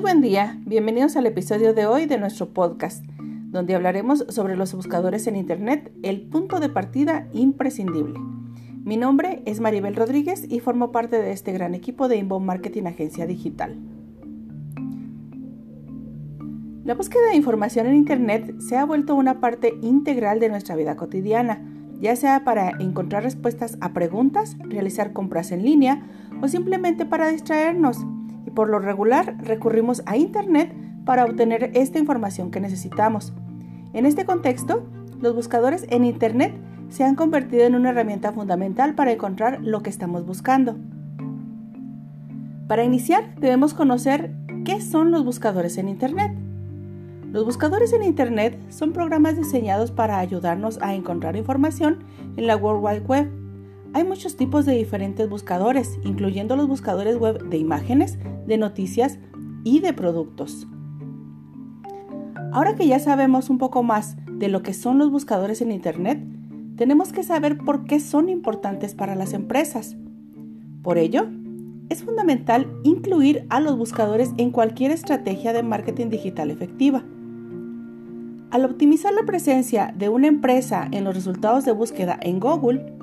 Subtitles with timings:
[0.00, 3.04] Muy buen día, bienvenidos al episodio de hoy de nuestro podcast,
[3.50, 8.18] donde hablaremos sobre los buscadores en Internet, el punto de partida imprescindible.
[8.82, 12.84] Mi nombre es Maribel Rodríguez y formo parte de este gran equipo de Inbound Marketing
[12.84, 13.76] Agencia Digital.
[16.82, 20.96] La búsqueda de información en Internet se ha vuelto una parte integral de nuestra vida
[20.96, 21.60] cotidiana,
[22.00, 26.08] ya sea para encontrar respuestas a preguntas, realizar compras en línea
[26.40, 27.98] o simplemente para distraernos.
[28.54, 33.32] Por lo regular recurrimos a Internet para obtener esta información que necesitamos.
[33.92, 34.86] En este contexto,
[35.20, 36.54] los buscadores en Internet
[36.88, 40.76] se han convertido en una herramienta fundamental para encontrar lo que estamos buscando.
[42.66, 44.32] Para iniciar, debemos conocer
[44.64, 46.32] qué son los buscadores en Internet.
[47.32, 52.04] Los buscadores en Internet son programas diseñados para ayudarnos a encontrar información
[52.36, 53.39] en la World Wide Web.
[53.92, 59.18] Hay muchos tipos de diferentes buscadores, incluyendo los buscadores web de imágenes, de noticias
[59.64, 60.68] y de productos.
[62.52, 66.22] Ahora que ya sabemos un poco más de lo que son los buscadores en Internet,
[66.76, 69.96] tenemos que saber por qué son importantes para las empresas.
[70.82, 71.26] Por ello,
[71.88, 77.02] es fundamental incluir a los buscadores en cualquier estrategia de marketing digital efectiva.
[78.52, 82.99] Al optimizar la presencia de una empresa en los resultados de búsqueda en Google,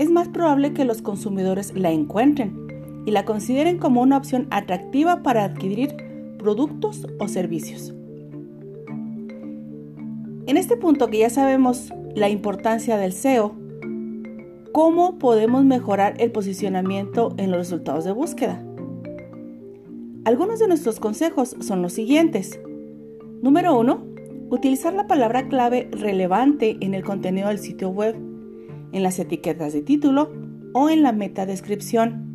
[0.00, 5.22] es más probable que los consumidores la encuentren y la consideren como una opción atractiva
[5.22, 5.94] para adquirir
[6.38, 7.92] productos o servicios.
[10.46, 13.54] En este punto que ya sabemos la importancia del SEO,
[14.72, 18.64] ¿cómo podemos mejorar el posicionamiento en los resultados de búsqueda?
[20.24, 22.58] Algunos de nuestros consejos son los siguientes.
[23.42, 24.10] Número 1
[24.50, 28.16] Utilizar la palabra clave relevante en el contenido del sitio web,
[28.92, 30.30] en las etiquetas de título
[30.72, 32.30] o en la meta descripción.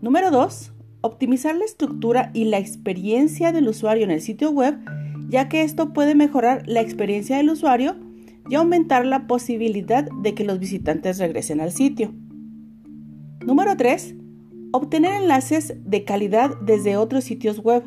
[0.00, 0.72] Número 2.
[1.00, 4.78] Optimizar la estructura y la experiencia del usuario en el sitio web,
[5.28, 7.96] ya que esto puede mejorar la experiencia del usuario
[8.48, 12.12] y aumentar la posibilidad de que los visitantes regresen al sitio.
[13.44, 14.14] Número 3.
[14.72, 17.84] Obtener enlaces de calidad desde otros sitios web,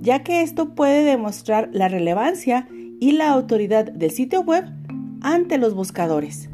[0.00, 2.68] ya que esto puede demostrar la relevancia
[3.00, 4.64] y la autoridad del sitio web
[5.20, 6.48] ante los buscadores.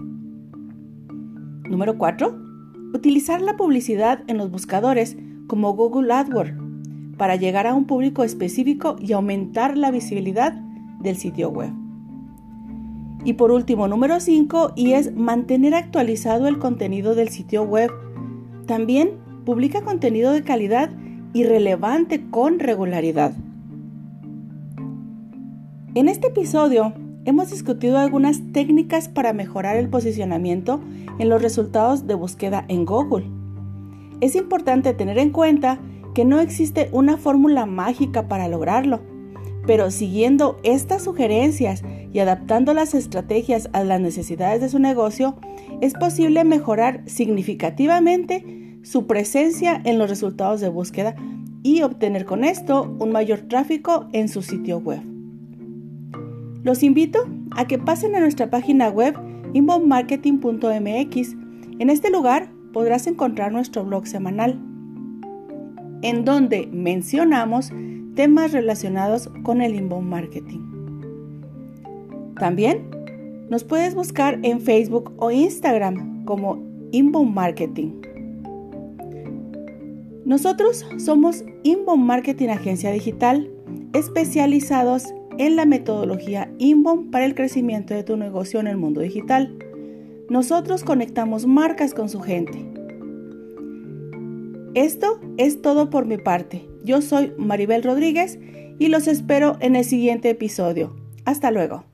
[1.68, 2.34] Número 4.
[2.94, 6.54] Utilizar la publicidad en los buscadores como Google AdWords
[7.18, 10.52] para llegar a un público específico y aumentar la visibilidad
[11.00, 11.70] del sitio web.
[13.24, 17.90] Y por último, número 5, y es mantener actualizado el contenido del sitio web.
[18.66, 19.10] También
[19.44, 20.90] publica contenido de calidad
[21.34, 23.34] y relevante con regularidad.
[25.94, 26.94] En este episodio
[27.28, 30.80] hemos discutido algunas técnicas para mejorar el posicionamiento
[31.18, 33.26] en los resultados de búsqueda en Google.
[34.22, 35.78] Es importante tener en cuenta
[36.14, 39.00] que no existe una fórmula mágica para lograrlo,
[39.66, 41.82] pero siguiendo estas sugerencias
[42.14, 45.36] y adaptando las estrategias a las necesidades de su negocio,
[45.82, 51.14] es posible mejorar significativamente su presencia en los resultados de búsqueda
[51.62, 55.07] y obtener con esto un mayor tráfico en su sitio web.
[56.62, 57.20] Los invito
[57.52, 59.14] a que pasen a nuestra página web
[59.52, 61.36] inboundmarketing.mx.
[61.78, 64.60] En este lugar podrás encontrar nuestro blog semanal,
[66.02, 67.72] en donde mencionamos
[68.14, 70.60] temas relacionados con el inbound marketing.
[72.38, 72.90] También
[73.48, 78.08] nos puedes buscar en Facebook o Instagram como inbound marketing.
[80.28, 83.50] Nosotros somos Inbound Marketing Agencia Digital,
[83.94, 85.06] especializados
[85.38, 89.56] en la metodología Inbound para el crecimiento de tu negocio en el mundo digital.
[90.28, 92.66] Nosotros conectamos marcas con su gente.
[94.74, 96.68] Esto es todo por mi parte.
[96.84, 98.38] Yo soy Maribel Rodríguez
[98.78, 100.94] y los espero en el siguiente episodio.
[101.24, 101.84] Hasta luego.